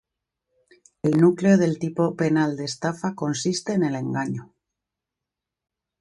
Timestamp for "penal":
2.15-2.57